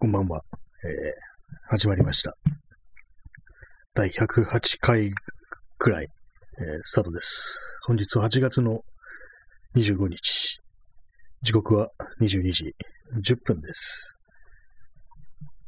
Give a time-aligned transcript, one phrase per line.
[0.00, 0.44] こんばんは。
[0.84, 0.90] えー、
[1.66, 2.36] 始まりました。
[3.94, 5.10] 第108回
[5.76, 6.08] くらい、
[6.60, 7.60] えー、スタートです。
[7.84, 8.82] 本日は8月の
[9.74, 10.60] 25日。
[11.42, 11.88] 時刻は
[12.20, 12.76] 22時
[13.28, 14.14] 10分です。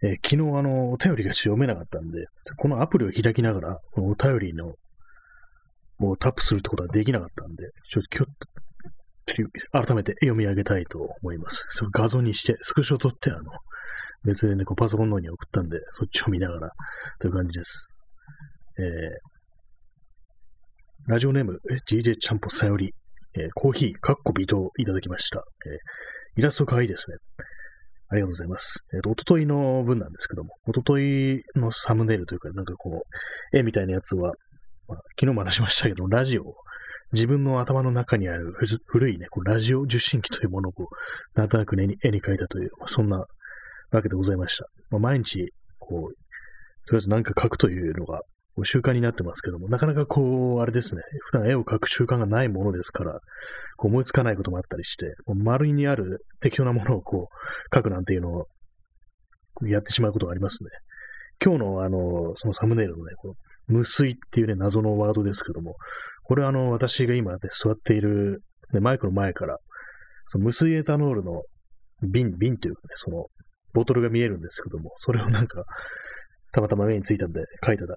[0.05, 2.27] えー昨日あの、お便りが読めなかったんで、
[2.57, 4.75] このアプリを開きながら、このお便りの、
[5.99, 8.27] をタップするってことはできなかったんで、ちょっと今
[9.27, 11.67] 日、ちょっと改めて読み上げたいと思います。
[11.71, 13.51] それ画像にして、スクショを撮って、あの、
[14.25, 16.71] 別でね、こうパソコンの方に送ったんで、そっちを見ながら、
[17.19, 17.95] という感じです。
[18.79, 22.95] えー、ラジオネーム、え DJ ちゃんぽさより、
[23.35, 25.43] えーコーヒー、かっこ微糖いただきました。
[25.67, 25.73] えー
[26.37, 27.17] イラスト可愛いですね。
[28.09, 28.87] ありがとうございます。
[28.95, 33.03] えっ、と、おとといの分なんですけども、おとといのサムネイルというか、なんかこ
[33.53, 34.33] う、絵みたいなやつは、
[34.89, 36.55] まあ、昨日も話しましたけど、ラジオ、
[37.13, 38.55] 自分の頭の中にある
[38.87, 43.25] 古いね、こうラジオ受信機というものをこう、なんとなく絵に絵に描いたという、まあ、そんな
[43.99, 44.67] わけでございました。
[44.91, 46.15] まあ、毎日、こう、
[46.87, 48.23] とりあえず何か書くというのが、
[48.65, 53.21] 習慣になってますけども、なかなかこう、あれですね、普段絵を描く習慣がないものですから、
[53.77, 58.47] こう思いつかないこともあったりして、もう周りにある適当なものをこう、書くなんていうのを、
[59.67, 60.71] やってしまうことがありますね。
[61.43, 63.35] 今日のあの、そのサムネイルのね、こ
[63.69, 65.77] う無水っていうね、謎のワードですけども、
[66.25, 68.43] これはあの、私が今、ね、座っている、
[68.73, 69.59] ね、マイクの前から、
[70.27, 71.43] その無水エタノールの
[72.03, 73.27] 瓶、瓶というかね、その、
[73.73, 75.65] ボトルが見えるんですけども、それをなんか、
[76.53, 77.95] たまたま目についたんで書いただ、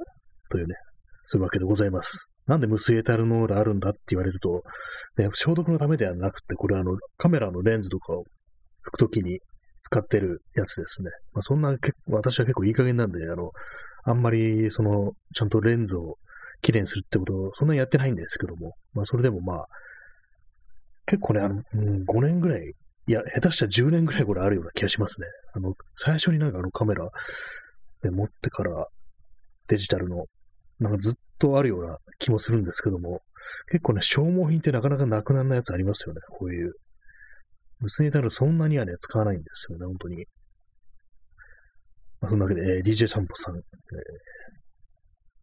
[0.50, 0.76] というね、
[1.24, 2.32] そういうわけでございます。
[2.46, 4.64] なんで無水エタルノールあるんだって言われると、
[5.18, 8.24] ね、消毒のためではなくて、これあの、カメラのレンズとかを
[8.88, 9.40] 拭くときに
[9.82, 11.10] 使ってるやつですね。
[11.34, 11.76] まあ、そんな、
[12.08, 13.52] 私は結構いい加減なんで、あの、
[14.06, 16.18] あんまり、その、ちゃんとレンズを
[16.62, 19.66] きれいにするってことをそんなにやってないんですけども、まあ、それでもまあ、
[21.06, 22.74] 結構ね、あの、うん、5年ぐらい、
[23.08, 25.28] いや、下手したら10年ぐらいこれあるような気がしますね。
[25.54, 27.10] あの、最初になんかあのカメラ
[28.02, 28.88] で持ってから
[29.68, 30.26] デジタルの、
[30.80, 33.22] なんかずっとあるような気もするんですけども、
[33.72, 36.22] 結構ね、消耗品ってなかなかなくならないやつありますよね。
[36.30, 36.74] こういう。
[37.82, 40.26] 薄ネタルそんなにはね、使わないんですよね、本当に。
[42.22, 43.64] まあ、そんなわけで、えー DJ 散歩さん、えー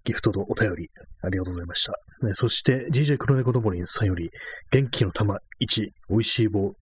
[0.05, 0.89] ギフトとお便り、
[1.23, 1.93] ありがとうございました。
[2.27, 4.31] ね、そして、DJ 黒猫どもりんさんより、
[4.71, 6.73] 元気の玉1、美味しい棒1、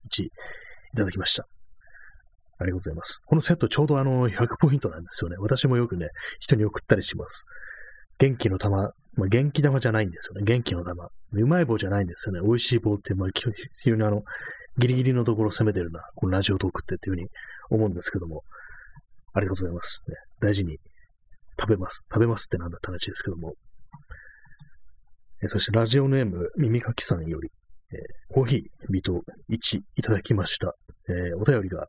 [0.95, 1.47] いただきました。
[2.61, 3.21] ありがとうございます。
[3.25, 5.37] このセットちょうどあの、100ポイントなんですよね。
[5.39, 6.09] 私もよくね、
[6.41, 7.47] 人に送ったりします。
[8.19, 10.43] 元気の玉、まあ、元気玉じゃないんですよね。
[10.45, 11.09] 元気の玉。
[11.33, 12.41] うまい棒じゃないんですよね。
[12.41, 14.23] 美味しい棒って、まあ、非常にあの、
[14.79, 16.01] ギリギリのところを攻めてるな。
[16.17, 17.29] このラジオトークってっていうふうに
[17.71, 18.43] 思うんですけども。
[19.35, 20.03] ありがとうございます。
[20.09, 20.79] ね、大事に
[21.59, 22.05] 食べます。
[22.13, 23.55] 食べますってなんだって話ですけども。
[25.43, 27.51] えそしてラジオネーム、耳かきさんより、
[27.93, 30.75] えーコーヒー、微糖1いただきました。
[31.09, 31.89] えーお便りが、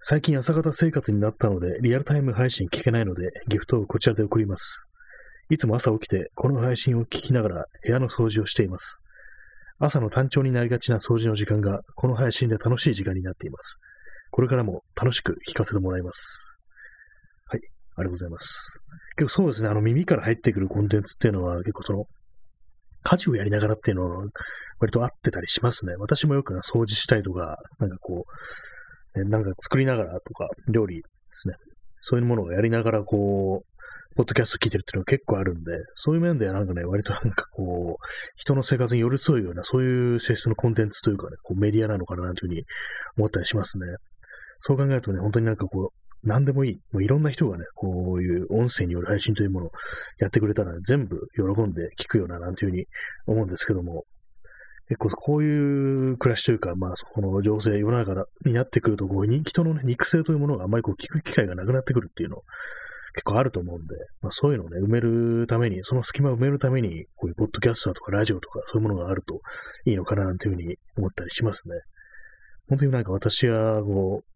[0.00, 4.86] 最近朝方生活になったので、リアルタイム配信聞けないので、ギフトをこちらで送ります。
[5.48, 9.02] いつも朝起きて、この配信を聞きながら部屋の掃除をしています。
[9.78, 13.80] 朝の単調になりがちな掃除の時間が、この配信で楽しい時間になっています。
[14.30, 16.60] これからも楽しく聞かせてもらいます。
[17.46, 17.60] はい、
[17.96, 18.84] ありがとうございます。
[19.16, 22.06] 結構そうですね、あの耳から入ってくるコンテンツっていうのは結構その、
[23.06, 24.24] 家事をやりながらっていうのは
[24.80, 25.94] 割と合ってたりしますね。
[25.96, 28.24] 私もよく掃除したりとか、なんかこ
[29.14, 31.54] う、ねなんか作りながらとか、料理ですね。
[32.00, 33.76] そういうものをやりながらこう、
[34.16, 42.62] ポッドキャスト聞いてるっていうのが結構あるんで、そういう面ではなんかね、割となんかこう、人の生活に寄り添うような、そういう性質のコンテンツというかね、こうメディアなのかなというふうに
[43.18, 43.86] 思ったりしますね。
[44.60, 46.74] そう考えるとね、本当になんかこう、何でもいい。
[46.92, 49.70] もういろんな人がね、こういう音声による配信というものを
[50.18, 52.86] やってくれたら、ね、全部喜んで聞くような、なんていうふうに
[53.26, 54.04] 思うんですけども、
[54.88, 62.42] 結構こういう暮らしというか、まあそ、この情勢、世の中になってくると、こうに人の、ね、肉声というものがあまりこう聞く機会がなくなってくるっていうの
[63.16, 69.40] 結構あると思うんで、まあ、そういうのをね、埋めるために、その隙間を埋めるために、こういうポッドキャストとかラジオとかそういうものがあると
[69.86, 71.76] いいのかななんていうふうに思ったりしますね。
[72.68, 74.35] 本当になんか私は、こう、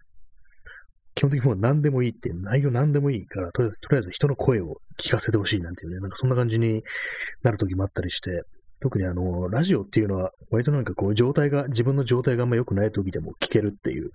[1.15, 6.83] 基本的にもう何でもいいっていう、内容何でもいいから、とりあえず人の声を聞かせてほしいなんていうね、なんかそんな感じに
[7.43, 8.43] なる時もあったりして、
[8.81, 14.11] 特にあの、ラジオっていうのは、割となんかこう、状態が、自分の状態があんま良くない時でも聞けるっていう、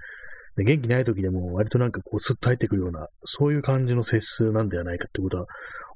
[0.58, 5.46] で元気ない時でも割となんかこう、スッと入ってくるような、そういう感じの性質なんではないかってことは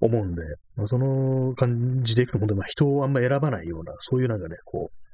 [0.02, 0.42] 思うんで、
[0.76, 5.09] まあ、その感じでいくと、本当にまあ人をあんま選ばないような、そういうなんかね、こう、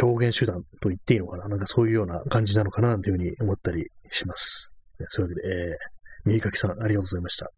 [0.00, 4.72] 表現手段と言っていいのかな、なんかそういうような感じなのかな、なんていうふうに思ったりします。
[5.08, 5.74] そういうわけで、えー、
[6.26, 7.50] 右かきさん、ありがとうございました。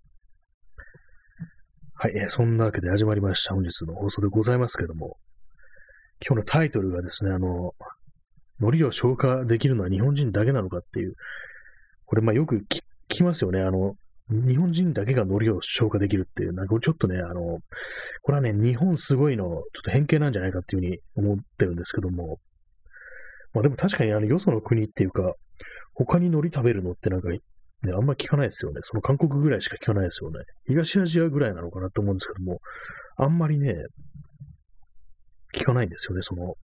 [1.94, 3.54] はい、えーそんなわけで始まりました。
[3.54, 5.16] 本日の放送でございますけども、
[6.26, 7.72] 今日のタイトルがですね、あの、
[8.58, 11.14] 海苔を消化できるのは日本人だけなのかっていう、
[12.06, 13.60] これ、まあよく聞きますよね。
[13.60, 13.94] あの、
[14.30, 17.58] 日本人だけが海苔を消化できるっていう、なんかちょっとね、あの、
[18.22, 22.38] これはね、日本すごいの、ちょっと偏見なんじゃないかっていうふうに思ってるんですけども、
[23.52, 25.34] まあでも確かにあの、よその国っていうか、
[25.94, 27.38] 他に海苔食べるのってなんか、ね、
[27.94, 28.80] あんま聞かないですよね。
[28.82, 30.38] その韓国ぐらいしか聞かないですよね。
[30.66, 32.60] 東アジアぐらいなのかなと思うんですけども、
[33.16, 33.74] あんまりね、
[35.54, 36.22] 聞かないんですよね。
[36.22, 36.54] その、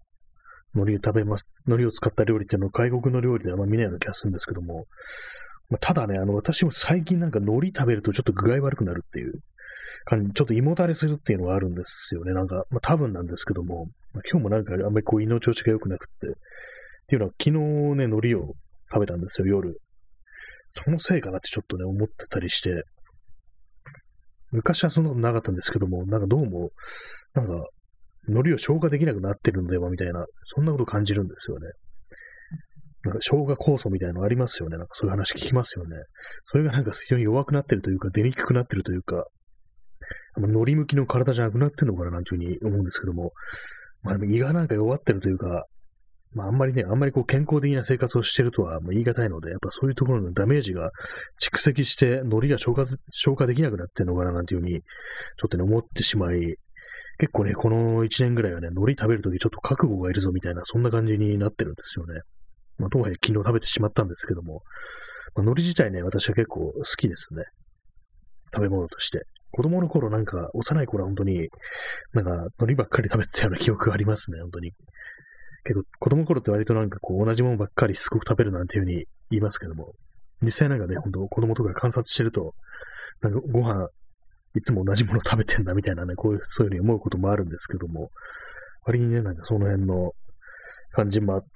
[0.75, 4.85] 海苔を食べます、海苔を使った料理っていうのを外国の料理であんま見ないような気がするんですけども、
[5.69, 9.41] まあ、ただね、あの、私も最近なんか海苔食べるとちょっと具合悪くなるっていう
[10.05, 12.33] 感じ、ちょっと胃もたれするっていうのがあるんですよね。
[12.33, 16.31] なんか、まあ多分なんですけども、まあ、今日もなんかあんまりこう胃の調子が良くなくって、っ
[17.09, 17.51] ていうのは昨日
[17.97, 18.55] ね、海苔を
[18.93, 19.81] 食べたんですよ、夜。
[20.69, 22.85] そのせいかなってちょっとね、思ってたりして、
[24.53, 26.71] 昔はそんなことなかったんですけども、なんかどうも、
[27.35, 27.67] なんか、
[28.29, 31.69] 海苔を消化できなくなってるのではみたいな、そんなこと感じるんですよね。
[33.07, 34.77] なんか生姜酵素みたいなのありますよね。
[34.77, 35.97] なんかそういう話聞きますよね。
[36.45, 39.27] それがなんか非常に弱くなってるというか、出にくくなってるというか、
[40.37, 43.33] 海苔向きの体じゃなくなってるのかななんていうふうに思うんですけども、
[44.03, 45.67] まあ胃がなんか弱ってるというか、
[46.33, 50.91] まああんまりね、あんまりこう健康的な生活をしてるとは言い難いので、やっぱそういうところのダメージが
[51.43, 56.57] 蓄積して海苔が消化消化できなくなってるのかななんていうふうに、ちょっとね、思ってしまい、
[57.19, 62.21] 結構ね、この1年ぐらいはね、海苔食べるときちょっと覚悟がいるぞみたいな、そんな感じになってるんですよね。
[62.79, 64.63] まあ、とはいえ昨日食べてしまったんですけども、
[65.35, 67.45] まあ、海苔自体ね、私は結構好きですね。
[68.55, 69.23] 食べ物として。
[69.53, 71.49] 子供の頃なんか、幼い頃は本当に、
[72.13, 74.73] なんか、海苔ばっかり食べてたような記憶がありますね、本当に。
[75.65, 79.93] けど、子供の頃って割となんかこう、同じものばっかりすごく食べるなんていうふうに言いますけども、
[80.43, 82.55] 実際なんかね、本当子供とか観察してると、
[83.21, 83.89] なんかご飯、
[84.55, 88.11] いつも同じもの食べてんだみたいなね、こういう、そういうふうに思うこともあるんですけども、
[88.85, 90.13] 割にね、なんかその辺の
[90.93, 91.49] 感じもあって、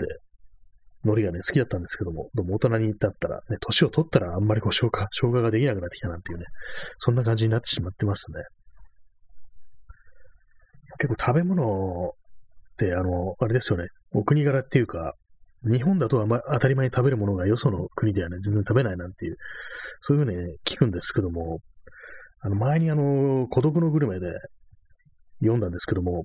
[1.02, 6.44] 海苔がね、好きだったんですけども、どうも大人になったら、ね、年を取ったらあんまりこう消化、消化ができなくなってきたなんていうね、
[6.98, 8.42] そんな感じになってしまってますね。
[10.98, 15.14] 結構食べ物って、あの、あれですよね、お国柄っていうか、
[15.64, 19.36] 日本だとは、ま、当たり前に食べるものがよその国ではね、全然食べないなんていう、
[20.00, 21.60] そういうふうに、ね、聞くんですけども、
[22.42, 24.32] あの、前にあの、孤独のグルメで
[25.40, 26.24] 読んだんですけども、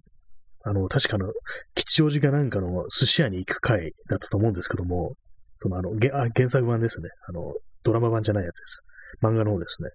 [0.65, 1.31] あの、確かの、
[1.75, 5.13] 吉祥寺かなんかの寿司屋に行く回だったと思うんですけども、
[5.55, 7.09] そのあの、あ原作版ですね。
[7.29, 7.53] あの、
[7.83, 8.81] ドラマ版じゃないやつです。
[9.21, 9.89] 漫画の方ですね。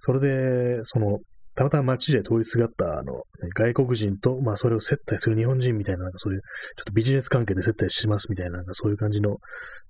[0.00, 1.20] それで、その、
[1.56, 3.22] たまたま街で通りすがった、あの、
[3.56, 9.36] 外国人と、まあ、それを接待する日本人みたいな、なんかそういう、ちょっとビジネス関係で接待しますみたいな、なんかそういう感じの、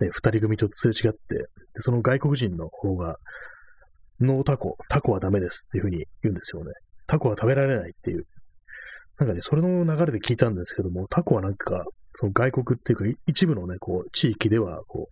[0.00, 1.44] ね、二人組とすれ違って、で
[1.78, 3.16] その外国人の方が、
[4.20, 6.70] ノータコ、タコはダメですっていうふうに言うんですよね。
[7.06, 8.24] タコは食べられないっていう
[9.18, 11.84] なんかね、それの流れで聞いたんですけども、タコはなんか、
[12.16, 15.08] その外国っていうか、一部のね、こう、地域では、こ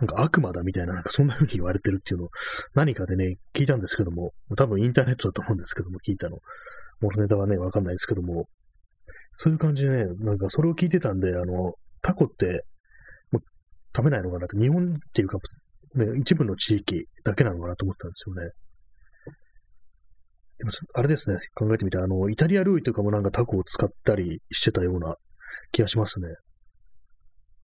[0.00, 2.30] う、なんか悪魔だみたいな、なんかそんな風に言われてるっていうのを、
[2.74, 6.38] 何かでね、聞いたんですけども、多分インターネットだと思うんですけども、聞いたの。
[7.00, 8.46] 元ネタはね、わかんないですけども、
[9.32, 12.64] そういう感じでね、なんかそれを聞いてたんで、あの、タコって、
[13.30, 13.42] もう
[13.94, 15.38] 食べないのかなって、日本っていうか、
[15.94, 18.50] ね、一部の地域だけなのかなと思ったんですよね。
[20.58, 25.16] でも、あれですね、考えてみて、あの、イタリア料理とかもなんかタコを使ったりしてたような
[25.72, 26.28] 気がしますね。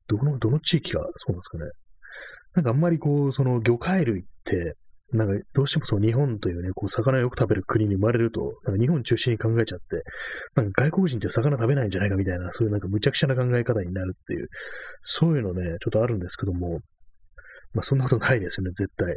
[0.09, 1.65] どの、どの地域がそうなんですかね。
[2.55, 4.77] なんかあんまりこう、その魚介類って、
[5.13, 10.03] なんかどうしてもその日本というね、こう魚をよく食べる国に生まれると、なんか日本中心に考えちゃって、
[10.55, 14.49] なんか外国人って魚食べないんじゃないかみたいな、そういうなんか無茶苦茶な考え方になるっていう、
[15.03, 16.81] そういうのね、ちょっとあるんですけども、
[17.75, 19.15] まあそんなことないですよね、絶対ね。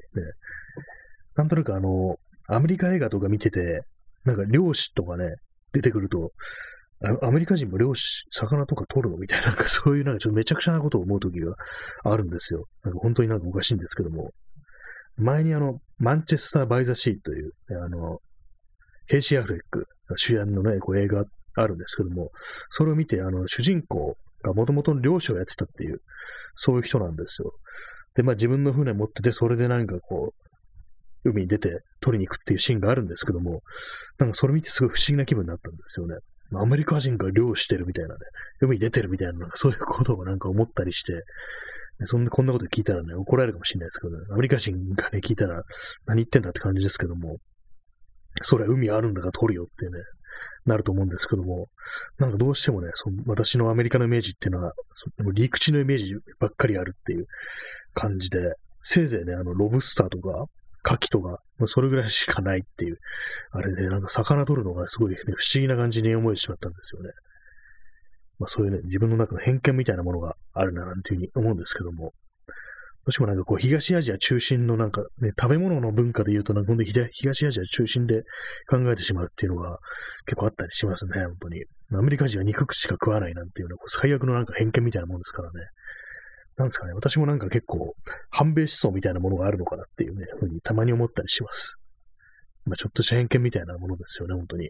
[1.38, 3.82] なんとなくあの、アメリカ映画とか見てて、
[4.24, 5.36] なんか漁師とかね、
[5.74, 6.32] 出てくると、
[7.22, 11.56] アメリカ人も漁師、魚とか取るのみたいな、なんか そういうなんかちょっとめちゃくちゃなことを思うときが
[12.04, 12.66] あるんですよ。
[12.84, 14.32] なんか本当になんかおかしいんですけども。
[15.18, 18.20] 前にあの、マンチェスター・バイ・ザ・シーという、あの、
[19.08, 19.86] ケイシー・アフレック
[20.18, 21.24] 主演のね、こう映画
[21.56, 22.32] あるんですけども、
[22.70, 26.02] それを見て、あの、主人公がもともと漁師をやってたっていう、
[26.56, 27.54] そういう人なんですよ。
[28.16, 30.45] で、まあ自分の船持ってて、それでなんかこう、
[31.26, 33.62] 海に出て取りに行くっていうシーンがあるんですけども、
[34.18, 36.16] なんかそれ見てすごい不思議な気分になったんですよね。
[36.54, 38.20] アメリカ人が漁してるみたいなね、
[38.62, 41.24] 海に出てるみたいな、なんかそういうことをなんか思ったりして、
[42.04, 45.64] そんな、こんなこと聞いたらね、怒られるかもしれないですけどね、アメリカ人がね、聞いたら
[46.06, 47.38] 何言ってんだって感じですけども、
[48.42, 49.92] それは海あるんだから取るよってね、
[50.66, 51.70] なると思うんですけども、
[52.18, 54.74] なんかどうしてもね、その私のアメリカのイメージっていうのは、
[55.34, 57.28] 陸地のイメージばっかりあるっていう
[57.94, 60.46] 感じで、せいぜいね、あの、ロブスターとか、
[60.86, 63.00] 牡蠣とか、もうそれぐらいしかないっていう、
[63.52, 67.10] あれで、なんか魚取るのがすごい、ね、不思議な感じに思えてしまったんですよね。
[68.38, 72.14] まあそういうね、自分の中の偏見みたいなものがあるななんていうふうに思うんですけども、
[73.06, 78.24] もしもなんかこう、東アジア中心のなんかね、食べ物の文化で言うと、なんか本当に東アジア中心で
[78.68, 79.78] 考えてしまうっていうのが
[80.26, 81.64] 結構あったりしますね、本当に。
[81.94, 85.68] アメリカ人は肉しか食わないなんていうのは、最悪のなんか偏見みたいなもんですからね。
[86.58, 87.96] なんですかね、私もなんか結構、
[88.30, 91.78] 反米思想みたいなものがあるのかなっていうね、ふうにたまに思ったりします。
[92.66, 94.70] まあちょっとした偏見みたいなものですよね、本当に。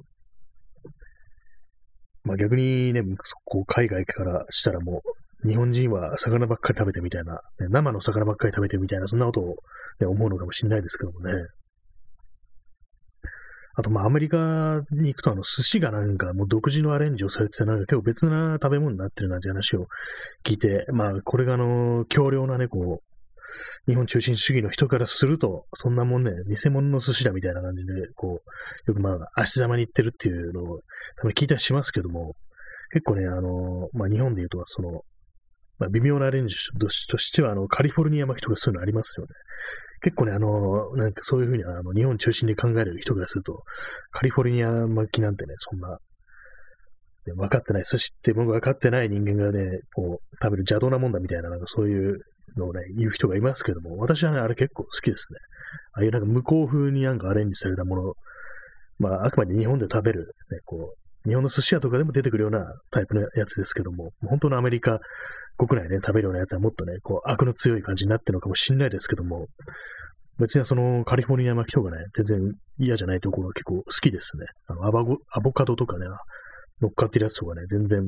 [2.24, 3.02] まあ逆にね、
[3.44, 5.04] こう海外からしたらも
[5.44, 9.56] う、日本人は魚ばっかり食べてみたいな、生の魚ばっかり食べてみたいな、そんなことを、
[10.00, 11.34] ね、思うのかもしれないですけどもね。
[13.78, 19.88] あと、まあ、アメリカに行くと、あの、寿司がなんか、もう独自のアレンジをされてて、なんか結構別な食べ物になってるなんて話を
[20.44, 23.16] 聞いて、まあ、これがあの、強量なね、こう、
[23.88, 28.42] 日本中心主義の人からすると、そんなもんね、偽物の寿司だみたいな感じで、こ
[28.88, 30.80] う、よくまあ、足玉に行ってるっていうのを、
[31.18, 32.34] たまに聞いたりしますけども、
[32.92, 35.02] 結構ね、あの、まあ、日本で言うと、その、
[35.78, 39.34] まあ、微妙なアレンジとしては、あの、カリフォルニア巻きとかそういうのありますよね。
[40.06, 43.64] 結構ね、あの、なんかそういうふうに、あの、日本中心に考える人からすると、
[44.12, 52.20] カリフォルニア巻きなんてね、そんな、ね、分かってない、寿司って僕分かってない人間がね、こう、食べる邪道なもんだみたいな、なんかそういう
[52.56, 55.40] のをね、言う人がいますけども、私はね、あれ結構好きですね。
[55.94, 58.14] ああいうなんか向こう風になんかアレンジされたもの、
[59.00, 65.00] まあ、あくまで日本で食べる、ね、こう、日本の寿司屋とかでも出てくるようなタイプのやつですけども、本当のアメリカ
[65.58, 69.48] 国内で、ね、食べるようなやつはもっとね、こう、悪の強い感じになってるのかもしれないですけども、
[70.40, 74.46] 別にそのカリフォルニア巻きとかね、全然嫌じゃないところが結構好きですね。
[74.68, 76.06] あのアバゴアボカドとかね、
[76.82, 78.02] 乗っかってるやつとかね、全然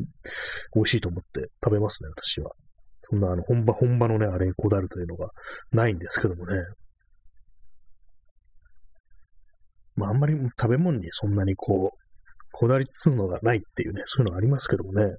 [0.75, 2.51] 美味しいと思って食べますね、私は。
[3.01, 5.29] そんなあの本場、本場のね、あれにこだわるというのが
[5.71, 6.61] ないんですけどもね。
[9.95, 11.97] まあ、あんまり食べ物にそんなにこう、
[12.51, 15.15] こだわりつうのがないっていうね、そういうのありますけどもね。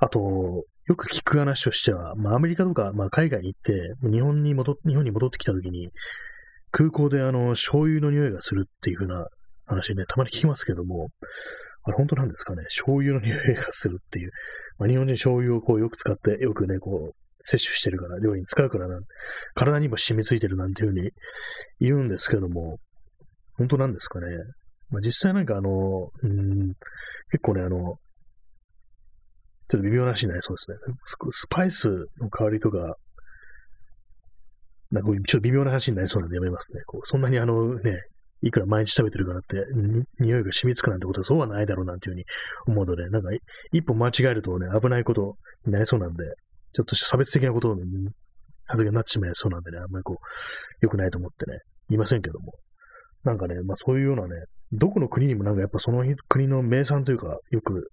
[0.00, 3.72] あと、よく聞く話としては、まあ、アメリカとか、まあ、海外に行って、
[4.08, 5.90] 日本に戻日本に戻ってきたときに、
[6.70, 9.26] 空港であの、醤油の匂いがするっていう風な
[9.64, 11.08] 話ね、たまに聞きますけども、
[11.82, 14.30] あれ本当なんですかね、醤油の匂いがするっていう。
[14.78, 18.98] まあ、日本人醤油をこうよく使って、よくね、こう、摂取してるから、料理に使うからな、
[19.54, 21.10] 体にも染みついてるなんていう風に
[21.80, 22.78] 言うんですけども、
[23.54, 24.26] 本当なんですかね？
[24.90, 26.74] まあ、実際なんかあの、うん、
[27.30, 27.96] 結構ね、あの、
[29.68, 30.76] ちょっと微妙な話になりそうですね。
[31.30, 32.96] スパイスの香りとか、
[34.90, 36.80] なんかちょっと微妙な話になりそうなんでやめますね。
[36.86, 38.02] こうそんなにあのね、
[38.42, 39.64] いくら毎日食べてるからって、
[40.20, 42.24] 匂いが染みつくなんてことはそうはないだろうなんていうふうに
[42.66, 43.30] 思うので、なんか
[43.72, 46.24] 一歩間違えるとね、危ないことになりそうなんで、
[46.72, 47.82] ちょっと差別的なことを、ね、
[48.66, 50.16] 発言になってしまいそうなんでね、あんまりこう、
[50.80, 51.58] 良くないと思ってね、
[51.88, 52.52] 言いませんけども。
[53.24, 54.28] なんかね、まあそういうようなね、
[54.72, 57.90] どこの国にもなんかやっぱその国の名産というか、よく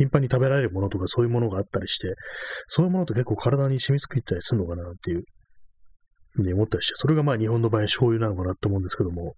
[0.00, 2.14] 頻繁に食べられるものとかそういうものがあったりして、
[2.68, 5.24] そういうものって結構体に染みつくったりするのかなっていう
[6.32, 9.34] ふうに思ったりして、それがまあ日本の場合醤油なのかなと思うんですけども、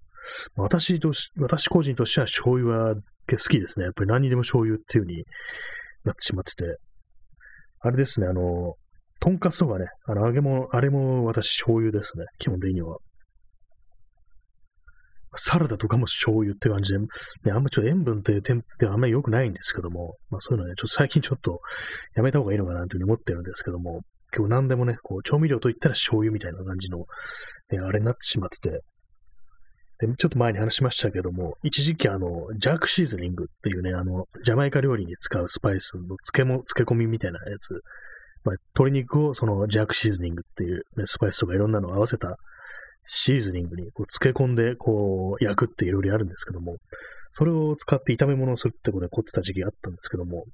[0.54, 3.86] 私とし、私個人としては醤油は好きですね。
[3.86, 5.24] やっぱり何にでも醤油っていう風に
[6.04, 6.76] なってしまってて。
[7.80, 8.74] あれですね、あの、
[9.20, 12.24] とんかつとかね、あの揚げ物、あれも私醤油ですね。
[12.38, 12.98] 基本的には。
[15.36, 17.06] サラダとかも醤油って感じで、ね、
[17.52, 21.60] あんまちょっと塩分っていう点ってあんまり良くないんですけども、まあそういうのはね、ちょっと最近ちょっと
[22.14, 24.00] やめた方がいいのかなというふうに思ってるんですけども、
[24.36, 28.80] 今日何でもね、こう調味料といったら醤油みたいな感じの、ね、あれになってしまってて、
[30.06, 37.74] で、ちょっと前に話しましたけども、一時期あの、ジャークシーズニングっていうね、あの、ジャマイカ料理に使うスパイスの漬けも、漬け込みみたいなやつ、
[38.44, 42.36] まあ、鶏肉をそのジャークシーズニングっていう、ね、スパイスとかいろんなのを合わせた
[43.04, 46.76] シーズニングにこう漬け込んでこう焼くっていろいろあるんですけども、
[47.30, 50.44] それを使って炒め物をするってことで凝ってた時期があったんですけども、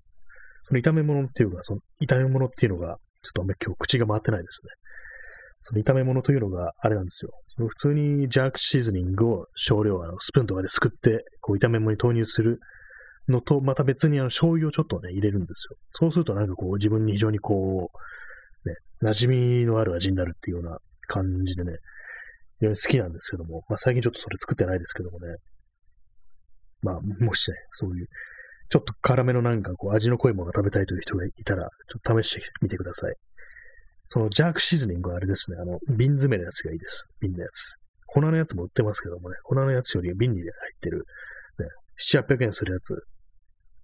[0.62, 2.96] その炒め物っていうか、その炒め物っていうのが、ちょっ
[3.34, 4.70] とあんまり今日口が回ってないですね。
[5.62, 7.32] その炒め物というのがあれなんですよ。
[7.48, 12.60] その普通にジャークシーズニングを少量あのスプーンとかですくって、こう炒め物に投入する
[13.28, 15.76] のと、また別にあの醤油をちょっとね、入れるんですよ。
[15.90, 17.90] そうするとなんかこう自分に非常にこ
[18.64, 20.78] う、ね、馴染みのある味になるっていうような
[21.08, 21.72] 感じでね、
[22.60, 25.36] 好きなんですけども、まあ最近ちょっとそれ作ってないですけどもね。
[26.82, 28.06] まあ、もしね、そういう、
[28.70, 33.14] ちょっと辛めのなんかこう味の濃いものが食べたいという人がいたら、ちょっと試してみてください。
[34.08, 37.06] そのジャークシーズニングはあれですね、あの、瓶詰めのやつがいいです。
[37.20, 37.76] 瓶のやつ。
[38.06, 41.04] 粉のやつも売ってますけどもね、粉のやつより瓶に入ってる、
[41.58, 41.66] ね、
[42.00, 42.94] 7、800円するやつ。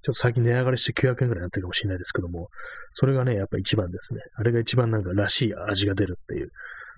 [0.04, 2.48] ちょっと最近値上がりして900円ぐらいになってるかもしれないですけども、
[2.92, 4.20] それがね、やっぱ一番ですね。
[4.36, 6.48] あれが一番なんからしい味が出るっていう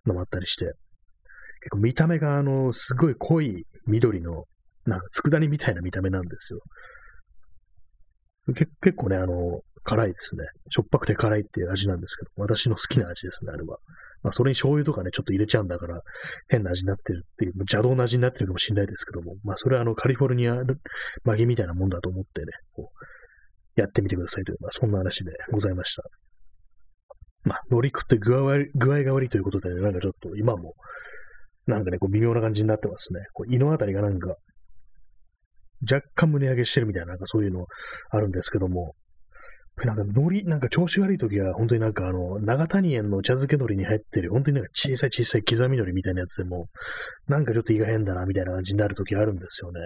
[0.07, 0.73] のもあったりして、
[1.63, 4.45] 結構見た目があの、すごい濃い緑の、
[4.85, 6.61] なんか佃煮みたいな見た目なんですよ。
[8.55, 10.45] 結構ね、あの、辛いですね。
[10.71, 13.79] しょっぱくて辛いっていう味なんですけど、私の好きな味ですね、あれは。
[14.23, 16.01] まあ、それに醤油とかね、ちょっと入れちゃうんだから、
[16.49, 20.63] 変な味になってるっていう、邪道な味になってるかもしれないですけども、まあ、それはあの、カリフォルニア
[21.25, 22.91] マギみたいなもんだと思ってね、こ
[23.77, 26.03] う、やってみてくださいという、まあ、そんな話でございました。
[27.45, 30.75] まあ、海苔食って具合具合が悪いということで、ね、なんかちょっと今も、
[31.67, 33.21] なんかね、こう微妙な感じになってますね。
[33.33, 34.37] こう胃のあたりがなんか、
[35.83, 37.67] 若干胸上げしてるみたいな、なんかそういうの
[38.11, 38.95] あるんですけども、
[39.85, 46.69] なんか海苔、なんか調子悪い時は、本当になんかあの、長谷園の茶漬け海苔に入ってる、本当になんか小さい小さい刻み海苔みたいなやつでも、
[47.29, 49.81] なんかちょっと胃が変だな、みたいな感じになる時あるんですよね。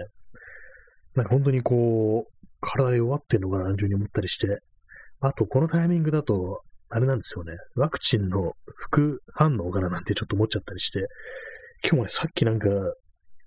[1.15, 4.59] なんか本当にこう、体弱ってんのかな、というふうに思ったりして、
[5.19, 7.53] あと、このタイミングだと、あれなんですよね。
[7.75, 11.07] ワクチンの副反応かななんてちょっと思っちゃったりして、
[11.83, 12.69] 今日もね、さっきなんか、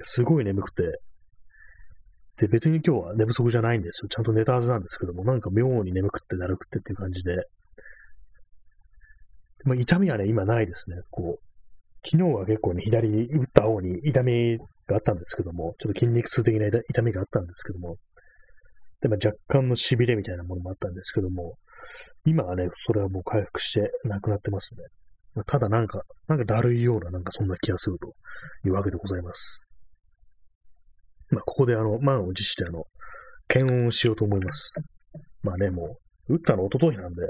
[0.03, 1.00] すごい眠くて、
[2.37, 4.09] で、別に今日は寝不足じゃないんですよ。
[4.09, 7.47] ちゃんと寝たはずなんですけども、なんか妙に眠くってだるくってっていう感じで、
[9.64, 10.97] まあ、痛みはね、今ないですね。
[11.11, 11.45] こう、
[12.05, 17.97] 昨日は結構ね、左打った方に痛みがあったんですけども、ちょっと筋肉痛的な痛みがあったんですけども、
[19.00, 21.55] で、まあ、若干の痺れみたいなものもあったんですけども、
[22.26, 24.81] 今はね、それはもう回復してなくなってますね。
[25.47, 28.14] ただなんか、なんかだるいような、なんかそんな気がすると
[28.67, 29.69] いうわけでございます。
[31.31, 32.85] まあ、ここであの、満を持してあの、
[33.49, 34.73] 検温をしようと思います。
[35.43, 35.99] まあね、も
[36.29, 37.23] う、打ったの一昨日なんで、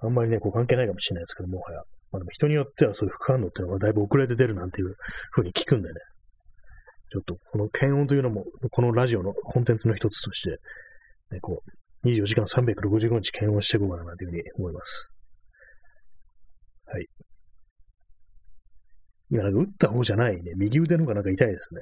[0.00, 1.82] あんまりね、こう関係ないかもしれないですけど、もはや。
[2.12, 4.94] まあでも人によってはそういう副反応っていうのがだいぶ遅れて出るなんていう
[5.32, 5.94] 風に聞くんでね。
[7.10, 10.58] ちょっとこの検温というのも、このラジオのコンテンツの一つとして、
[11.30, 11.62] ね、こ
[12.04, 15.12] う、24時間365日検温していこうかなというふうに思います。
[16.86, 17.06] はい。
[19.30, 20.52] 今なんか打った方じゃないね。
[20.56, 21.80] 右腕の方がなんか痛いですね。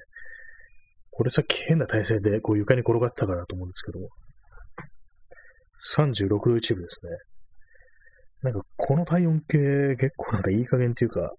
[1.11, 4.09] これさっき変な体勢でこう床に転がったからと思うんですけども、
[5.97, 7.11] 36度1分ですね。
[8.43, 11.33] なんかこの体温計結構なんかいい加減っていうか、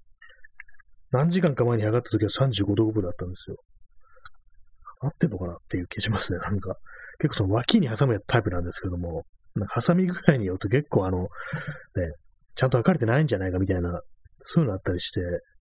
[1.12, 3.58] 何時間か前に上がった時は35度5分だったんですよ。
[5.02, 6.40] 合ってんのかなっていう気がしますね。
[6.40, 6.76] なんか、
[7.20, 9.24] 結構その脇に挟むタイプなんですけども、
[9.56, 11.28] なんかハサミぐらいによって結構あの、ね、
[12.56, 14.02] ちゃんと測れてないんじゃないかみたいな、
[14.42, 15.22] そういうのあったりして、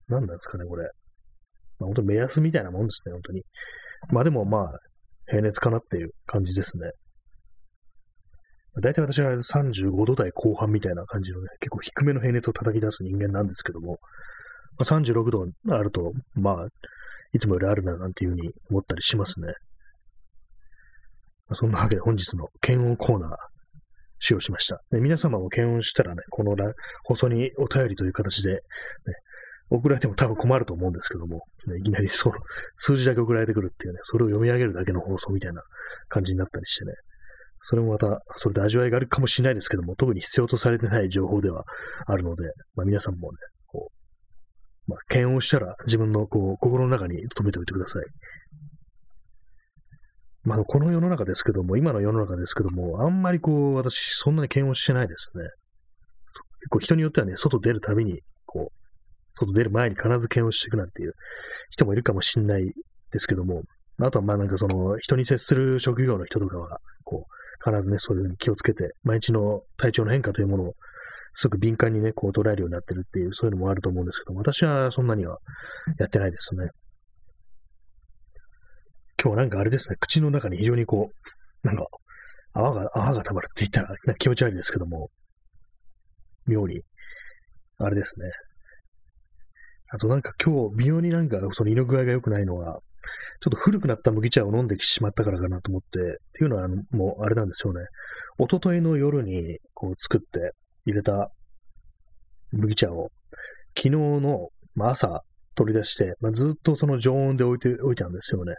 [0.09, 0.85] 何なんですかね、これ。
[1.79, 3.43] まあ、本当目安みたいなもんですね、本当に。
[4.11, 4.79] まあでもまあ、
[5.27, 6.91] 平熱かなっていう感じですね。
[8.81, 13.99] 大体私は35度台後半みたいな感じのね、結構低めの平熱を叩き出す人間なんですけども、
[14.79, 16.67] まあ、36度あると、まあ、
[17.35, 19.49] いつもよりあるななんていうふうに思ったりしますね。
[21.49, 23.31] まあ、そんなわけで本日の検温コーナー、
[24.23, 24.81] 使用しました。
[24.93, 26.57] で皆様も検温したらね、この
[27.05, 28.61] 放送にお便りという形で、ね、
[29.69, 32.37] 送られても多分困ると思うんですけども、ね、いきなりその
[32.77, 35.63] 数字だけ送られてくるっていうね、それを読み上げるだけの放送みたいな
[36.09, 36.93] 感じになったりしてね、
[37.61, 41.65] それもまた、それで味わいがあるかもしれないですけども、特に必要とされてない情報では
[42.07, 43.91] あるので、まあ、皆さんもね、こ
[44.89, 48.05] う、まあ、検温したら自分のこう心の中に留めておいてください。
[50.45, 55.45] まあ、この世の中ですけども、今の世の中ですけども、あんまりこう、私、そんなに検温してないですね。
[55.45, 61.13] 結構人によってはね、外出るたびに、こう、外出る前に必ず検温していくなんていう
[61.71, 62.73] 人もいるかもしれない
[63.13, 63.63] ですけども、
[64.01, 70.75] あとはまあなんかその人に接する職業の人とかは、こう、必ずね、そういうふうに気をつけて、毎日の体調の変化というものを
[71.35, 75.39] すぐ敏感にね、こう捉えるようになってるっていう、そういうのもあると思うんですけど、私はそんなには
[75.99, 76.69] やってないですね。
[79.21, 81.11] 今日なんかあれですね、口の中に非常にこ
[81.65, 81.87] う、なんか、
[82.53, 85.11] 泡が、泡が溜まるって言ったら気持ち悪いですけども、
[86.47, 86.83] 妙に、
[87.79, 88.27] あれですね、
[89.91, 92.81] あとなんか今日、微妙になんかその胃の具合が良くないのは、
[93.43, 97.81] ちょっと古くなった麦茶を飲んでしまったからかなと思って、っていうのは、あの、もうあれなんですよね。
[98.39, 100.53] 一昨日の夜にこう作って
[100.87, 101.31] 入れた
[102.53, 103.11] 麦茶を、
[103.77, 105.23] 昨日の、まあ、朝
[105.55, 108.55] 取り出して、まあ、ずっとその常温で置いておいたんですよね。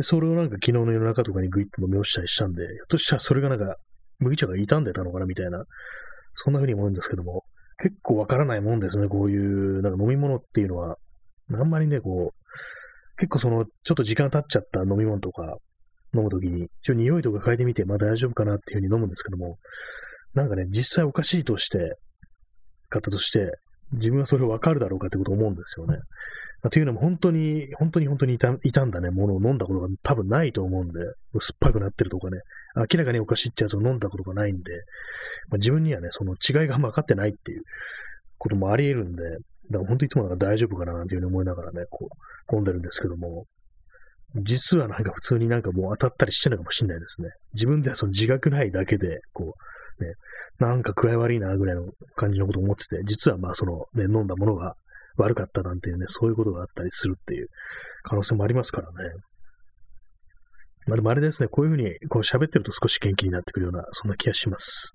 [0.00, 3.76] で、それをなんか昨日の夜中とかにグイッと飲み落ちたりしたんで、ひょっとしたらそれがなんか
[4.18, 5.62] 麦茶が傷んでたのかなみたいな、
[6.34, 7.44] そんな風に思うんですけども、
[7.82, 10.96] 結構わからないもんですね、こういう、なんか飲み物っていうのは。
[11.52, 15.56] あんまりね、こう、結構その、ちょっと時間経っちゃった飲み物とか
[16.14, 19.58] 飲むときに、一応匂いとか嗅いでみて、まあ大丈夫かなっていうふうに飲むんですけども、
[20.34, 21.96] なんかね、実際おかしいとして、
[22.88, 23.50] 方として、
[23.92, 25.96] 自分はそれをわかるだろうかってことを思うんですよね。
[26.62, 32.40] まあ、というのも本当に、本当に本当に傷んだね、ものを飲んだことが多分ないと思うんで、酸っぱくなってるとかね、
[32.76, 34.72] 明らかにおかしいってやつを飲んだことがないんで、
[35.48, 37.62] まあ、自分にはね、その違いが分かってないっていう
[38.38, 39.22] こともあり得るんで、
[39.70, 42.08] だから本当いつもなんか大丈夫かななんていうふうに思いながらね、こ
[42.52, 43.46] う、飲んでるんですけども、
[44.36, 47.30] 実はなんか普通になんかもう当たったりしてるのかもしれないですね。
[47.54, 49.54] 自分ではその自覚ないだけで、こ
[49.98, 50.14] う、ね
[50.58, 54.74] なんか具合悪いな、ぐらいの感じのことを思ってて、実はまあそのね、飲んだものが
[55.20, 57.48] 悪かったなんていうね、そういうことがあったりするっていう
[58.02, 58.94] 可能性もありますからね。
[60.86, 64.94] まあでもあれですね、こういうふうにこう喋ってると少し元気になってくるような、そんな気がします。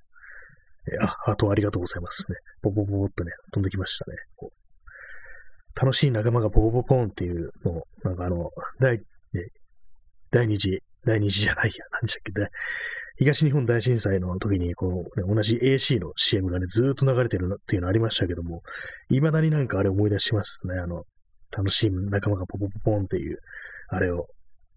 [0.92, 2.38] えー、あ、ハートありがとうございますね。
[2.62, 4.18] ポポポポっとね、飛んできましたね。
[5.76, 9.00] 楽しい仲間がポポポポンっていうのを、なんかあの、第、
[10.32, 12.48] 第二次、第二次じゃないや、何でしたっけね。
[13.18, 18.62] 東日本大震災の時に、この、ね、同じ AC の CM がね、ずっと流れてるっていうのありましたけども、
[19.10, 20.80] 未だになんかあれ思い出しますね。
[20.80, 21.04] あの、
[21.56, 23.38] 楽しい仲間がポポポポンっていう、
[23.90, 24.28] あれを、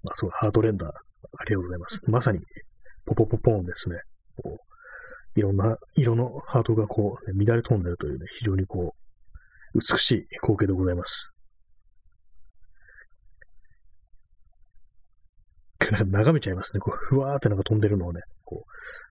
[0.03, 2.01] まあ、そう、ハートレンダー、ありがとうございます。
[2.07, 2.40] まさに、
[3.05, 3.96] ポポポポンですね。
[4.37, 4.68] こう
[5.38, 8.94] いろんな色のハートがこう、ね、乱れ飛んでるというね、非常にこ
[9.74, 11.31] う、美しい光景でございます。
[11.31, 11.38] なん
[15.68, 15.68] か
[16.11, 16.81] 眺めちゃいますね。
[16.81, 18.64] こう、ふわーってなんか飛んでるのをね、こ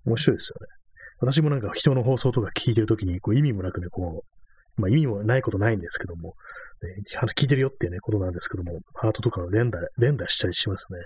[0.05, 0.67] う、面白いですよね。
[1.19, 4.23] 私もなんか人の放送とか聞いてるときに、こう、意味もなくね、こ
[4.77, 6.35] う、まあ意味もないことないんですけども、
[6.83, 6.89] ね、
[7.35, 10.99] 聞いてるよっていうね、ことなんですけども、ハートとかを連打、連打したりしますね。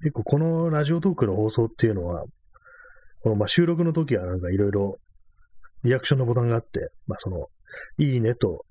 [0.00, 2.24] 結構このラジオトークの放送っていうのは、
[3.20, 4.96] このまあ収録の時はなんかいろいろ
[5.84, 7.48] リアクションのボタンがあって、まあその、
[7.98, 8.64] いいねと、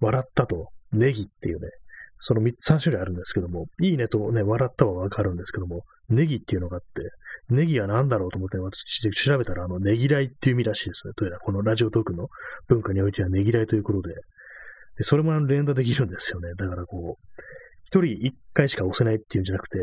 [0.00, 1.68] 笑ったと、ネギっていうね、
[2.18, 7.10] その3、種類あるんですけども、いいねとね、笑ったはわかるんですけども、ネギっていうのがあって、
[7.48, 11.12] ネギは何だろうと思って私調べたら、あの、ネギライっていう意味らしいですね。
[11.16, 12.28] というのは、このラジオトークの
[12.68, 14.14] 文化においてはネギライということで、
[14.96, 16.54] でそれも連打できるんですよね。
[16.56, 17.42] だからこう、
[17.86, 19.78] 一人一回しか押せないっていうんじゃなくて、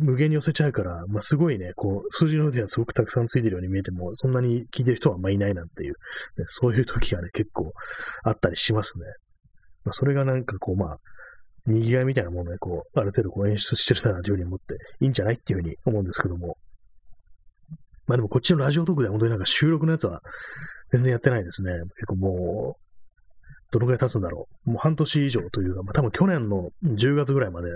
[0.00, 5.92] 無限に押せちゃうから、まあ、すごいね、こう、数字の上ではすごくたくさんついてるように見えても、そんなに聞いてる人はあんまいないなんていう、
[6.38, 7.72] ね、そういう時がね、結構
[8.24, 9.04] あったりしますね。
[9.84, 10.98] まあ、それがなんかこう、まあ、
[11.66, 16.56] 賑わいみたいなものをね、こう、ある程度こう演出してるなというふうに思っていいんじゃないっていうふうに思うんですけども。
[18.06, 20.20] まあでもこっちのラジオトークでは本当になんか収録のやつは
[20.92, 21.72] 全然やってないですね。
[21.96, 22.86] 結構もう、
[23.72, 24.70] どのくらい経つんだろう。
[24.70, 27.68] もう半年以上というか、まあ多分去年の10月ぐらいまで、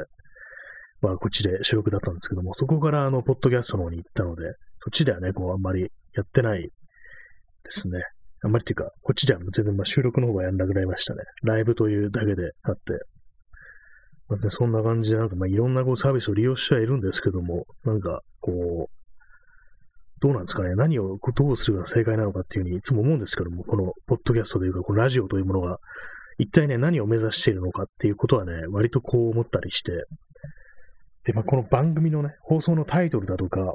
[1.00, 4.44] まあこっちで収録だったんですけども、そこからあの、ポッドキャストの方に行ったので、
[4.82, 5.82] そっちではね、こうあんまり
[6.14, 6.70] やってないで
[7.68, 7.98] すね。
[8.42, 11.22] あんまりっていうか、こっちでは全然まあ収録の方がやんなくなりましたね。
[11.42, 12.80] ライブというだけであって、
[14.30, 18.90] まあね、そんな感じで、なんかまあいろんなこうサービスを利用してはいるんですけども、なんかこう、
[20.20, 25.78] どうなんですかね、何をどうするが正解なのかっていうふうにいつも思うんですけども、このポッドキャストというか、このラジオというものが、
[26.38, 29.92] 一体ね、何を目指しているのかっていうことはね、割とこう思ったりして、
[31.24, 33.74] で、まあ、この番組のね、放送のタイトルだとか、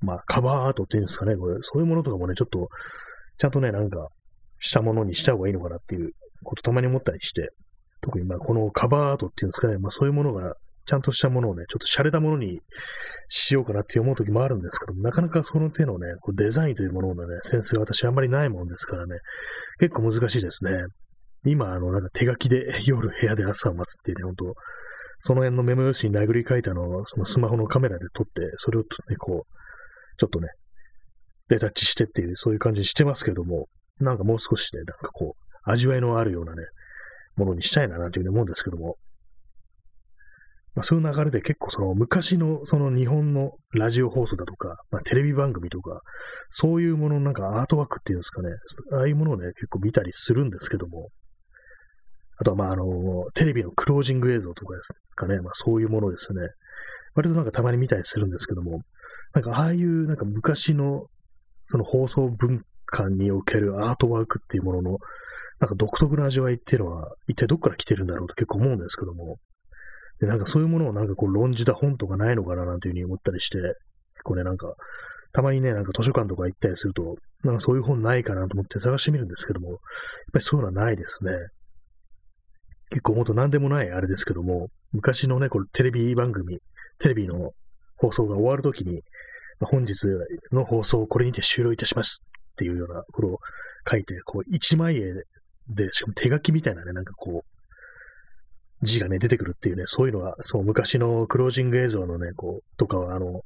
[0.00, 2.68] まあ、カバーアートっていうんですかね、これ、そういうものとかもね、ちょっと、
[3.38, 4.08] ちゃんとね、なんか、
[4.60, 6.12] したものにした方がいいのかなっていう
[6.44, 7.50] ことたまに思ったりして、
[8.00, 10.54] 特にまあこのカバーアートっていうんですかね、まあそういうものが
[10.86, 12.60] ちゃんとしたものをね、ちょっと洒落たものに
[13.28, 19.16] しようかなって思う時もあるんですけど、なかなかその手のね、こうデザインというもののね、センスが私あんまりないもんですからね、
[19.78, 20.72] 結構難しいですね。
[21.46, 24.54] 今、あの、なんか手書きで夜部屋で朝を待つっていうね、ほんと、
[25.20, 30.48] その辺のメモ用紙に殴り書いたのを、そのスマホのカメラで撮って、それをね、こう、ちょっとね、
[31.48, 33.68] レタッチしてっていう、そういう感じにしてますけども、
[34.00, 36.64] なんかもう少しね、なんかこう、味わいのあるようなね、
[37.40, 38.96] ものにしたいな、なんていうふうに思うんですけども、
[40.74, 46.00] まあ、そういう流れで結構その昔のその日本のラジオ放送だとか、まあ、テレビ番組とか、
[46.50, 48.50] そういうもののなんかアートワークっていうんですかね、
[48.92, 51.08] ああいうものをね、結構見たりするんですけども、
[52.38, 52.84] あとはまああの、
[53.34, 56.40] テレビのクロージング映像とかですかね、まあそういうものですね。
[57.14, 58.80] 割となんかたまに見たりするんですけども、
[59.34, 61.06] なんかああいうなんか昔の
[61.64, 64.98] その放送文化におけるアートワークっていうものの、
[65.60, 69.38] なんか独特な味わいっていうのは、一体どっから来てるんだろうと結構思うんですけども、
[70.20, 73.74] で、なんかそういうものをなんかこう論じた本とかないのかななんていうふうに思ったりして、結
[74.24, 74.74] 構ね、なんか、
[75.32, 79.78] たまにね、なんか図書館とか行ったりすると、なんかそういう本ないかなと思って探してみるんですけども、やっ
[80.32, 81.32] ぱりそういうのはないですね。
[82.90, 86.58] 結構ほんと何でもないあれですけども、昔のね、これテレビ番組、
[86.98, 87.52] テレビの
[87.96, 89.02] 放送が終わるときに、
[89.60, 90.06] 本日
[90.52, 93.38] の放送をこれにて終了いたしますっていうようなことを
[93.88, 95.12] 書いて、こう、一枚絵
[95.70, 103.42] で、しかも手書きみたいなね、なんかこう、字がね、出てくるっていうね、そういうのは、そう、昔のクロージング映像のね、こう、とかは、あの、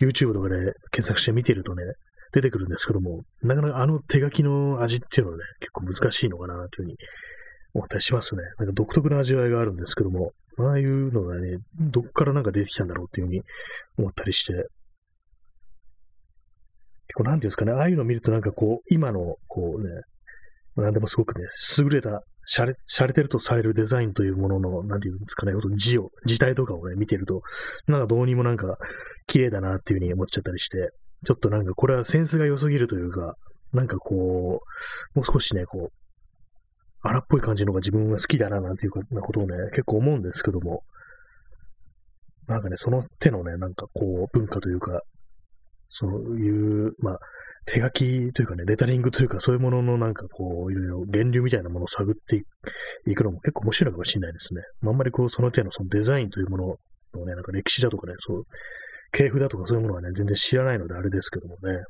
[0.00, 1.84] YouTube とかで検索して見てるとね、
[2.32, 6.96] 出てくるんですけども、なかなかあの手書きの味っていうのはね、結構難しいのかな、というふうに
[7.74, 8.42] 思ったりしますね。
[8.58, 13.42] なんか独特な味わいがあるんですけども、ああいうのがね、どっからなんか出てきたんだろうっていうふうに
[13.98, 14.66] 思ったりして、結
[17.16, 20.02] 構なんていうんですかね、ああいうのを見るとなんかこう、今の、こうね、
[20.76, 21.46] なんでもすごくね、
[21.78, 27.42] 優れたしゃれ、しゃれてるとされるデザインというものの、なんていうんですかね、字を、字体とかをね、見てると、
[27.86, 28.78] なんかどうにもなんか、
[29.26, 30.90] 綺麗だなっていうふうに思っちゃったりして、
[31.24, 33.36] ちょっとなんかこれはセンスが良すぎるというか、
[33.72, 34.14] なんかこ
[35.14, 35.92] う、もう少しね、こう、
[37.00, 40.82] 荒っぽい感じのが自分が好きだな、なんていうことをね、結構思うんですけども、
[42.48, 45.00] なんかね、その手のね、なんかこう、文化というか、
[45.88, 47.18] そういう、まあ、
[47.64, 52.42] 手書きというかね、レタリングというか、そういうもののなんかこう、いろいろ源流みたいなものを探って
[53.06, 54.62] いくのも結構面白いかもしれないですね。
[54.84, 56.66] あんまりこう、その手のそのデザインというもの
[57.14, 58.44] のね、なんか歴史だとかね、そう、
[59.12, 61.84] 系譜だとかそういうものはね、全然知らないのであれですけどもね。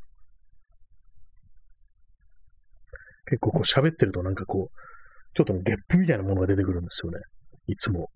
[3.26, 7.18] 結構こう喋ってるとなんかこう、ちょっとゲップみたいなものが出てくるんですよね。
[7.66, 8.10] いつも。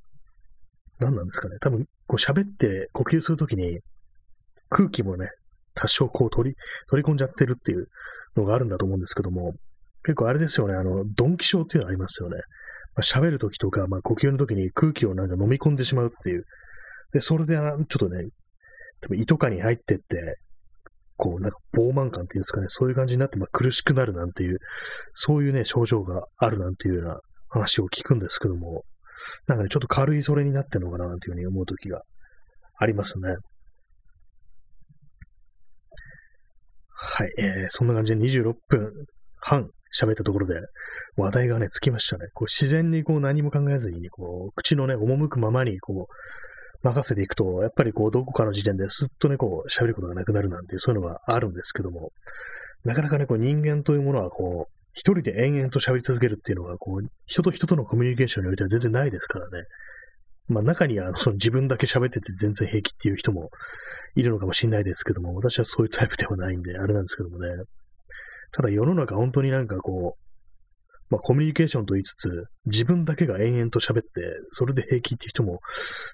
[0.98, 1.56] 何なんですかね。
[1.60, 3.80] 多分、こう喋って呼吸するときに
[4.68, 5.28] 空気もね、
[5.76, 6.56] 多少こう取り、
[6.90, 7.86] 取り込んじゃってるっていう
[8.34, 9.52] のがあるんだと思うんですけども、
[10.02, 12.36] 結構あれですよね、あの、ドンキ症っていうのありますよね。
[12.94, 16.44] まあ、喋るときとか、まあ、呼吸のときに空気をなんか飲み込んでしまうっていう。
[17.12, 18.28] で、それで、ちょっとね、
[19.00, 20.38] 多分胃とかに入ってって、
[21.16, 24.58] こう、なんか、膨慢感っていうんですかね、そういう感じになって、まあ、苦しくなるなんていう、
[25.14, 28.84] そういうね、症状があるなんていうような話を聞くんですけども、
[29.46, 32.02] なんかね、ちょっと軽いそれになってるのかななんていうふうに思うときが
[32.78, 33.36] ありますね。
[36.98, 38.90] はい、えー、そんな感じで26分
[39.38, 40.54] 半喋ったところで、
[41.16, 42.26] 話題がね、つきましたね。
[42.34, 52.12] こう自然にこう何も考えずに、こう、口のね、赴くままに、こう、任せていくと、やっぱりこう、どこかの時点ですっとね、こう、喋ることがなくなるなんていう、そういうのがあるんですけども、
[52.84, 59.64] なかなかね、こう、人間というものは、こう、一人で延々と喋り続けるっていうのが、こう、人と人とのコミュニケーションにおいては全然ないですからね。
[60.48, 63.50] まあ、中には、その自分だけ喋ってて全然平気っていう人も
[64.16, 67.48] いるのかもしれないですけども、私はそういうタイプではないんで、あれなんですけどもね。
[68.52, 70.26] ただ世の中本当になんかこう、
[71.10, 74.08] まあ、コミュニケーションと言いつつ、自分だけが延々と喋って、
[74.50, 75.60] それで平気っていう人も、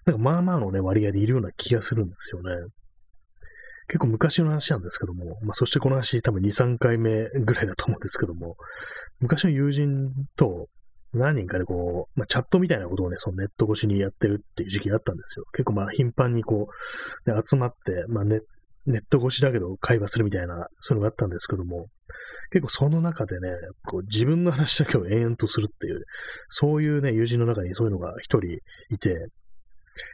[0.04, 2.50] なんかまあまあのね、割合でいるような気がするんですよね。
[3.88, 8.56] 結構昔の話なんですけども、まあ、そしてこの話多分2、3回目ぐらいだと思うんですけども、
[9.20, 10.68] 昔の友人と
[11.14, 15.44] 何人かでこう、まあ、チャットみたいなことをね、そのネット越しにやってるっていう時期があったんですよ。
[15.52, 16.68] 結構まあ頻繁にこ
[17.26, 18.40] う、ね、集まって、まあネ
[18.84, 21.86] ネット越しだけど会話するみたいな、そういうのがあったんですけども、
[22.50, 23.48] 結構その中でね、
[23.86, 26.04] こう自分の話だけを延々とするっていう、
[26.48, 28.58] そういうね、友人の中にそういうのが一人
[28.90, 29.28] いて、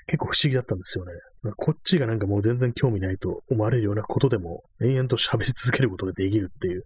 [0.07, 1.13] 結構不思議だったんですよね。
[1.57, 6.83] こっちがなんかもう全然興味ないと思われるようなことでも、延々と喋り続けることができるっていう、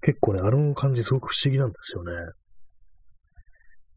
[0.00, 2.12] 結構ね、あの感じすごく不思議なんですよね。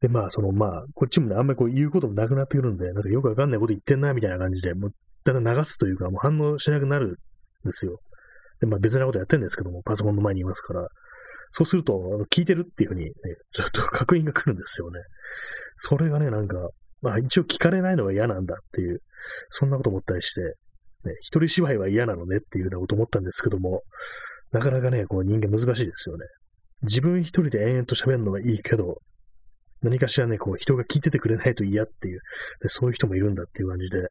[0.05, 4.91] で、まあ、その、まあ、こっちもね、あんまりこう言うこともなくなってくるんで、なんかよくわかんないこと言ってんな、みたいな感じで、もう、
[5.23, 7.09] だんだん流すというか、もう反応しなくなるん
[7.63, 7.99] ですよ。
[8.61, 10.87] で、まあ別なことやってんですけども、パソコンの前にいますから、
[11.49, 13.11] そうすると、あの聞いてるっていうふうにね、
[13.51, 14.99] ちょっと確認が来るんですよね。
[15.77, 16.57] それがね、なんか、
[17.01, 18.99] まあ一応聞かれないのが嫌なんだっていう、
[19.49, 23.81] そんなこと思ったりして、ね、一人芝居は嫌なのねっていうようなこと思ったんですけども、
[24.51, 26.25] なかなかね、こう人間難しいですよね。
[26.83, 28.99] 自分一人で延々と喋るのがいいけど、
[29.85, 32.21] 何かしらね、こう人が聞いててくれないと嫌っていう、
[32.61, 34.09] でそういう人もいるんだっていう感じで、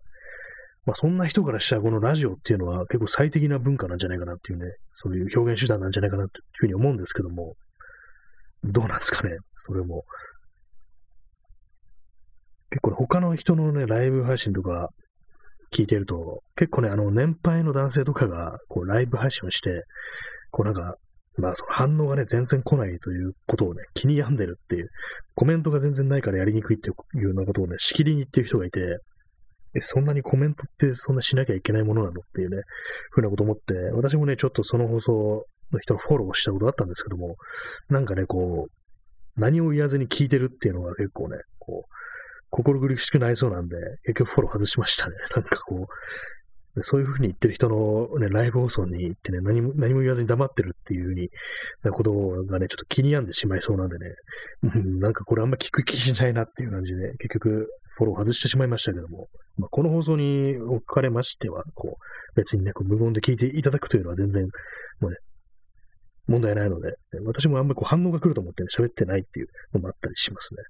[0.87, 7.54] まあそんな人からしたらこのラジオっていうのは結構最適な文化なんじゃないかなっていうね、そういう表現手段なんじゃないかなっていうふうに思うんですけども、
[8.64, 10.04] どうなんですかね、それも。
[12.70, 14.88] 結構ね、他の人のね、ライブ配信とか
[15.72, 19.84] 聞いてると、結構ね、あの、年配の男性とかが、こう、ライブ配信をして、
[20.50, 20.96] こうなんか、
[21.37, 24.90] まあその反応がね、全然来ないということをね、気に病んでるっていう、
[25.35, 28.99] コメントが全然ないからやりにくいっていうようなことをね、しきりに言ってる人がいて、
[29.77, 32.62] え、そんなにコメントってそんなしなきゃいけないものなのっていうね、
[33.11, 37.37] ふうなこと思って、私もね、ちょっとその放送の人のフォローしたことあったんですけども、
[37.88, 41.94] なんかね、こう、何を言わずに聞いてるっていうのが結構ね、こう、
[42.51, 45.16] 心苦しくなりそうなんで、結局フォロー外しましたね。
[45.35, 45.87] なんかこう、
[46.80, 51.28] そういうふうに言ってる人のね、ライブ放送に行ってね、何も、何も言わずに黙ってるっていうふうに、
[51.84, 52.12] なこと
[52.46, 54.06] がね、ちょっと気に病んでしまいそうなんでね、
[54.62, 64.44] うん、なんかこれあんま聞く気しないなっていう感じで、結局、フォロー外してしまいましたけども、まあ、この放送におかれましては、こう、別にね、無言で聞いていただくというのは全然、
[65.00, 65.18] もうね、
[66.26, 70.62] 問題ないので、私もあんまりこう反応が来ると思ってね、喋ってないっていうのもあったりしますね。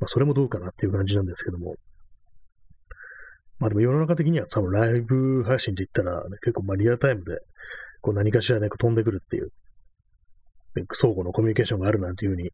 [0.00, 1.74] まあ、それもどうかなっていう感じなんですけども、
[3.58, 7.38] まあでも世の中的には多分ライブ配信で言ったら、ね、結構まあリアルタイムで
[8.04, 9.48] こう何かしらね、飛んでくるっていう、
[10.92, 12.50] 相互のコミュニケーションがあるなんていうふうに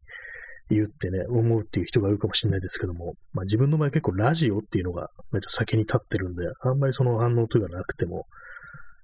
[0.69, 5.09] 言ってね、思うっていう人がいるかもしれないですけども、まあ自分の場合結構ラジオっていうのが、
[5.49, 8.27] 先に立ってるんで、あんまりその反応というかなくても、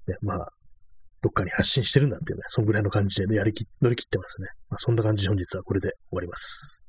[0.08, 0.50] ね、まあ、
[1.22, 4.48] どっかに発信してるんだっていうね、そんぐらいの感じで、ね、やりき、乗り切ってますね。
[4.70, 6.82] まあそんな感じで本日はこれで終わります。